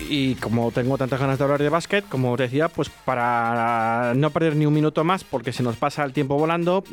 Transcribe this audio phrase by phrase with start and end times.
[0.00, 4.30] y como tengo tantas ganas de hablar de básquet, como os decía, pues para no
[4.30, 6.84] perder ni un minuto más, porque se nos pasa el tiempo volando,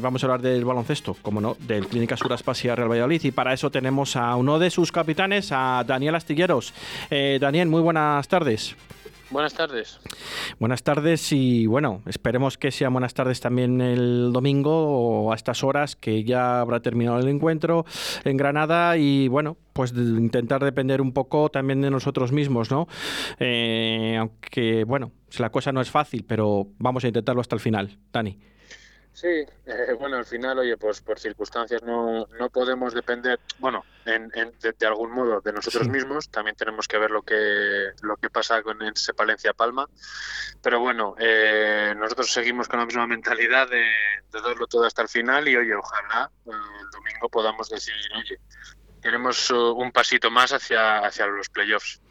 [0.00, 3.24] vamos a hablar del baloncesto, como no, del Clínica Suraspasia Real Valladolid.
[3.24, 6.72] Y para eso tenemos a uno de sus capitanes, a Daniel Astilleros.
[7.10, 8.76] Eh, Daniel, muy buenas tardes.
[9.30, 9.98] Buenas tardes.
[10.60, 15.64] Buenas tardes y bueno, esperemos que sean buenas tardes también el domingo o a estas
[15.64, 17.84] horas que ya habrá terminado el encuentro
[18.24, 22.86] en Granada y bueno, pues intentar depender un poco también de nosotros mismos, ¿no?
[23.40, 27.98] Eh, aunque bueno, la cosa no es fácil, pero vamos a intentarlo hasta el final.
[28.12, 28.38] Dani.
[29.16, 34.28] Sí, eh, bueno, al final, oye, pues por circunstancias no, no podemos depender, bueno, en,
[34.28, 38.60] de, algún modo de nosotros mismos, también tenemos que ver lo que, lo que pasa
[38.62, 39.88] con ese Palencia Palma,
[40.60, 43.86] pero bueno, eh, nosotros seguimos con la misma mentalidad de,
[44.30, 48.38] de darlo todo hasta el final y, oye, ojalá eh, el domingo podamos decir, oye,
[49.00, 52.02] queremos un pasito más hacia, hacia los playoffs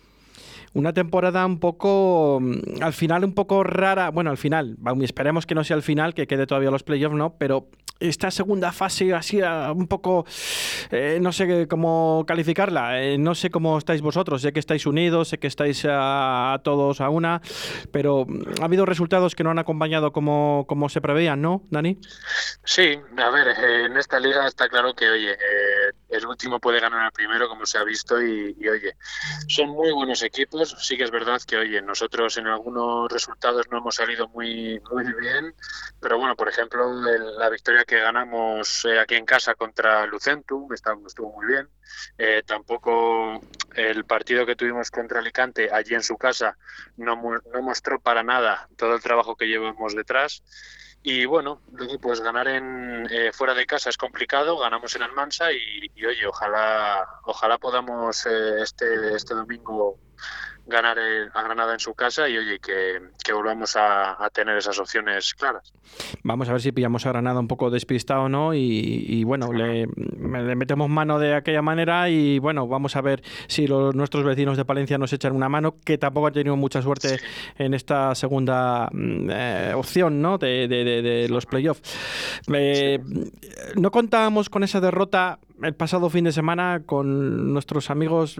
[0.75, 5.55] una temporada un poco, mm, al final un poco rara, bueno, al final, esperemos que
[5.55, 7.37] no sea el final, que quede todavía los playoffs, ¿no?
[7.37, 10.25] Pero esta segunda fase así un poco,
[10.91, 15.29] eh, no sé cómo calificarla, eh, no sé cómo estáis vosotros, sé que estáis unidos,
[15.29, 17.41] sé que estáis a, todos a una,
[17.91, 21.97] pero mm, ha habido resultados que no han acompañado como, como se preveían, ¿no, Dani?
[22.65, 25.31] Sí, a ver, eh, en esta liga está claro que, oye,
[26.15, 28.95] el último puede ganar al primero, como se ha visto, y, oye,
[29.47, 30.75] son muy buenos equipos.
[30.79, 35.05] Sí que es verdad que, oye, nosotros en algunos resultados no hemos salido muy, muy
[35.19, 35.55] bien,
[35.99, 41.31] pero bueno, por ejemplo, la victoria que ganamos eh, aquí en casa contra Lucentum estuvo
[41.33, 41.69] muy bien.
[42.17, 43.39] Eh, tampoco
[43.75, 46.57] el partido que tuvimos contra Alicante allí en su casa
[46.97, 50.43] no, no mostró para nada todo el trabajo que llevamos detrás.
[51.07, 51.61] Y bueno,
[52.01, 56.25] pues ganar en eh, fuera de casa es complicado, ganamos en Almansa y, y oye,
[56.25, 59.99] ojalá ojalá podamos eh, este este domingo
[60.65, 60.97] ganar
[61.33, 65.71] a Granada en su casa y oye, que, que volvamos a, tener esas opciones claras.
[66.23, 68.53] Vamos a ver si pillamos a Granada un poco despistado, ¿no?
[68.53, 73.95] Y, bueno, le, metemos mano de aquella manera y bueno, vamos a ver si los,
[73.95, 77.19] nuestros vecinos de Palencia nos echan una mano, que tampoco han tenido mucha suerte
[77.57, 80.37] en esta segunda mm, eh, opción, ¿no?
[80.37, 81.81] De, de, los playoffs.
[82.53, 82.99] Eh,
[83.75, 88.37] no contábamos con esa derrota el pasado fin de semana con nuestros amigos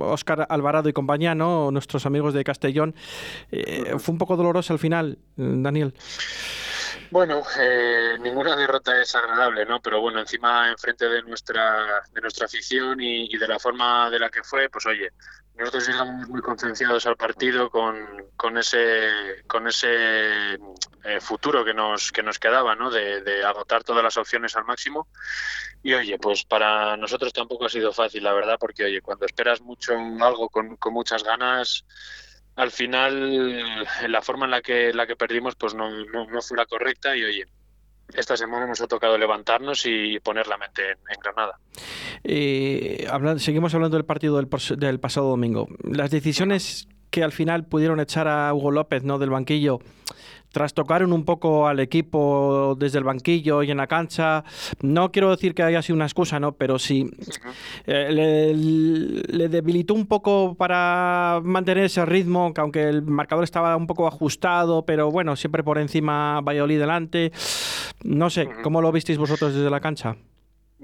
[0.00, 1.70] Oscar mm, Alvarado y compañía, ¿no?
[1.70, 2.94] Nuestros amigos de Castellón.
[3.50, 5.94] Eh, fue un poco doloroso al final, Daniel.
[7.12, 9.82] Bueno, eh, ninguna derrota es agradable, ¿no?
[9.82, 14.30] Pero bueno, encima enfrente de nuestra de nuestra afición y, de la forma de la
[14.30, 15.12] que fue, pues oye,
[15.54, 17.98] nosotros llegamos muy concienciados al partido con,
[18.34, 22.90] con ese con ese eh, futuro que nos que nos quedaba, ¿no?
[22.90, 25.08] De, de agotar todas las opciones al máximo.
[25.82, 29.60] Y oye, pues para nosotros tampoco ha sido fácil, la verdad, porque oye, cuando esperas
[29.60, 31.84] mucho algo con, con muchas ganas
[32.56, 36.66] al final la forma en la que la que perdimos pues no, no, fue la
[36.66, 37.44] correcta y oye
[38.14, 41.58] esta semana nos ha tocado levantarnos y poner la mente en, Granada.
[42.24, 43.08] Eh,
[43.38, 45.66] seguimos hablando del partido del, del pasado domingo.
[45.82, 49.80] Las decisiones que al final pudieron echar a Hugo López no del banquillo
[50.52, 54.44] trastocaron un poco al equipo desde el banquillo y en la cancha.
[54.80, 56.52] No quiero decir que haya sido una excusa, ¿no?
[56.52, 57.10] Pero sí
[57.86, 63.86] eh, le, debilitó un poco para mantener ese ritmo, que aunque el marcador estaba un
[63.86, 67.32] poco ajustado, pero bueno, siempre por encima Valladolid delante.
[68.04, 70.16] No sé, ¿cómo lo visteis vosotros desde la cancha?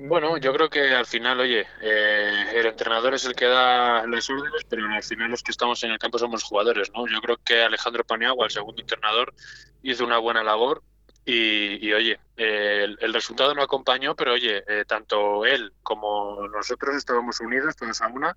[0.01, 4.31] Bueno, yo creo que al final, oye, eh, el entrenador es el que da las
[4.31, 7.09] órdenes, pero al final los que estamos en el campo somos jugadores, ¿no?
[7.09, 9.35] Yo creo que Alejandro Paniagua, el segundo entrenador,
[9.83, 10.85] hizo una buena labor
[11.25, 17.75] y, oye, el, resultado no acompañó, pero oye, eh, tanto él como nosotros estábamos unidos,
[17.75, 18.37] todos a una,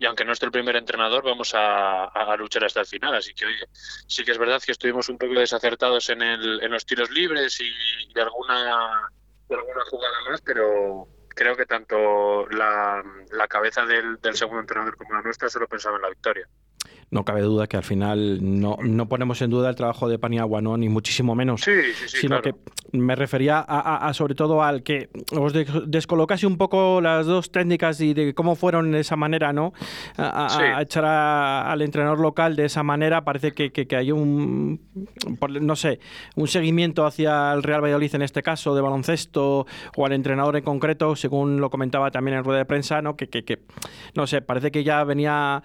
[0.00, 3.14] y aunque no esté el primer entrenador, vamos a, luchar hasta el final.
[3.14, 3.64] Así que, oye,
[4.08, 7.60] sí que es verdad que estuvimos un poco desacertados en, el, en los tiros libres
[7.60, 7.72] y,
[8.12, 9.08] y alguna
[9.54, 15.14] alguna jugada más, pero creo que tanto la, la cabeza del, del, segundo entrenador como
[15.14, 16.48] la nuestra solo pensaba en la victoria
[17.10, 20.60] no cabe duda que al final no, no ponemos en duda el trabajo de Paniagua,
[20.60, 20.76] ¿no?
[20.76, 22.54] ni muchísimo menos, sí, sí, sí, sino que
[22.92, 25.52] me refería a, sobre todo al que os
[25.86, 29.72] descolocase un poco las dos técnicas y de cómo fueron de esa manera, ¿no?
[30.16, 34.80] A, echar al entrenador local de esa manera, parece que, que, hay un,
[35.60, 36.00] no sé,
[36.36, 39.66] un seguimiento hacia el Real Valladolid en este caso, de baloncesto,
[39.96, 43.16] o al entrenador en concreto, según lo comentaba también en rueda de prensa, ¿no?
[43.16, 43.58] Que, que, que
[44.14, 45.62] no sé, parece que ya venía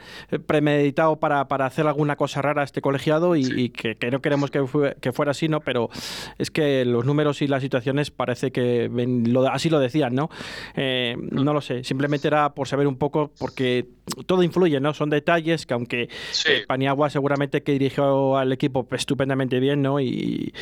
[0.48, 4.64] premeditado creado para, para hacer alguna cosa rara este colegiado y, que, no queremos que,
[5.00, 5.62] que, fuera así, ¿no?
[5.62, 5.90] Pero
[6.38, 10.30] es que los números y las situaciones parece que lo, así lo decían, ¿no?
[10.76, 13.88] Eh, no lo sé, simplemente era por saber un poco, porque
[14.26, 14.94] todo influye, ¿no?
[14.94, 16.10] Son detalles que aunque
[16.48, 20.02] eh, Paniagua seguramente que dirigió al equipo estupendamente bien, ¿no?
[20.02, 20.54] Y,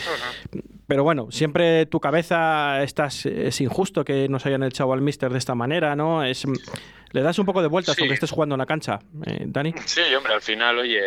[0.90, 5.38] Pero bueno, siempre tu cabeza estás, es injusto que nos hayan echado al míster de
[5.38, 6.24] esta manera, ¿no?
[6.24, 6.48] Es
[7.12, 9.76] le das un poco de vueltas aunque estés jugando en la cancha, eh, Dani.
[9.86, 11.00] Sí, hombre, al final, oye,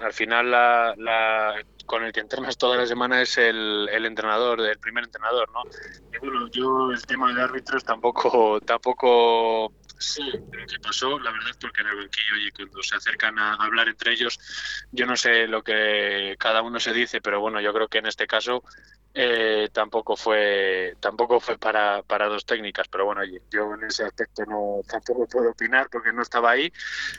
[0.00, 1.54] al final la,
[1.86, 5.62] con el que entrenas toda la semana es el, el, entrenador, el primer entrenador, ¿no?
[6.12, 11.50] Y bueno, yo el tema de árbitros tampoco, tampoco sé lo que pasó, la verdad,
[11.60, 14.38] porque en el banquillo y cuando se acercan a hablar entre ellos,
[14.92, 18.06] yo no sé lo que cada uno se dice, pero bueno, yo creo que en
[18.06, 18.62] este caso
[19.16, 22.88] eh, tampoco fue tampoco fue para, para dos técnicas.
[22.88, 26.72] Pero bueno oye, yo en ese aspecto no tampoco puedo opinar porque no estaba ahí.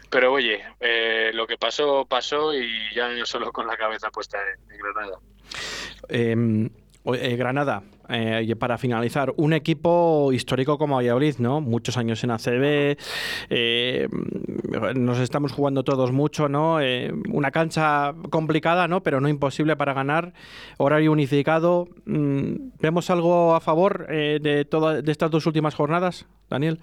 [0.10, 4.38] Pero oye eh, lo que pasó pasó y ya solo con la cabeza puesta
[4.70, 5.20] en, Granada.
[6.10, 6.70] Em,
[7.14, 11.62] eh, Granada, eh, para finalizar, un equipo histórico como Valladolid, ¿no?
[11.62, 12.98] Muchos años en ACB,
[13.50, 14.08] eh,
[14.96, 16.80] nos estamos jugando todos mucho, ¿no?
[17.30, 19.04] una cancha complicada, ¿no?
[19.04, 20.34] Pero no imposible para ganar,
[20.78, 21.88] horario unificado.
[22.06, 26.80] Mm, ¿Vemos algo a favor de, todas de estas dos últimas jornadas, Daniel?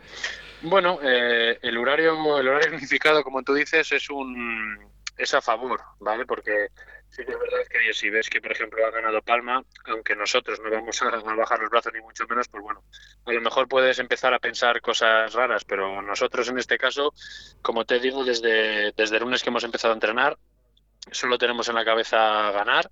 [0.63, 4.79] Bueno, el, horario, el horario unificado, como tú dices, es un
[5.17, 6.27] es a favor, ¿vale?
[6.27, 6.69] Porque
[7.13, 10.59] Sí que es verdad que si ves que, por ejemplo, ha ganado Palma, aunque nosotros
[10.61, 12.83] no vamos a, bajar los brazos ni mucho menos, pues bueno,
[13.27, 17.13] a lo mejor puedes empezar a pensar cosas raras, pero nosotros en este caso,
[17.61, 20.39] como te digo, desde, desde el lunes que hemos empezado a entrenar,
[21.11, 22.91] solo tenemos en la cabeza ganar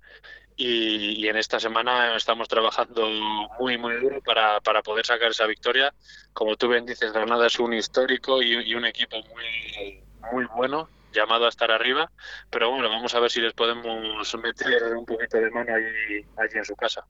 [0.55, 3.09] y, en esta semana estamos trabajando
[3.57, 5.95] muy, muy duro para, para, poder sacar esa victoria.
[6.31, 10.87] Como tú bien dices, Granada es un histórico y, y un equipo muy, muy bueno
[11.11, 12.11] llamado a estar arriba,
[12.49, 16.57] pero bueno, vamos a ver si les podemos meter un poquito de mano allí, allí
[16.57, 17.05] en su casa.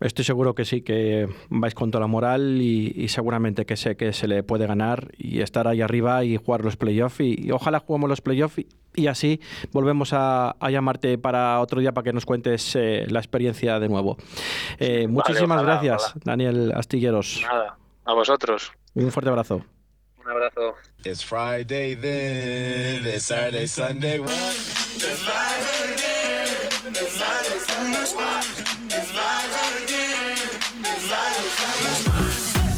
[0.00, 4.12] Estoy seguro que sí, que vais con toda la moral y, seguramente que sé que
[4.12, 8.08] se le puede ganar y estar ahí arriba y jugar los playoffs y, ojalá juguemos
[8.10, 9.40] los playoffs y, así
[9.72, 14.16] volvemos a, llamarte para otro día para que nos cuentes eh, la experiencia de nuevo.
[14.78, 17.40] Eh, muchísimas gracias, Daniel Astilleros.
[17.42, 18.72] Nada, a vosotros.
[18.94, 19.64] Un fuerte abrazo.
[21.06, 24.20] It's Friday then, it's Saturday, Sunday.
[24.22, 27.58] It's Friday then, it's Saturday,
[28.06, 28.63] Sunday.